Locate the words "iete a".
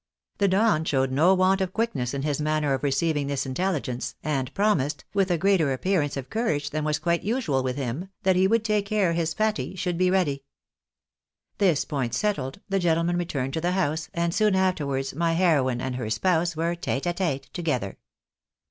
16.75-17.13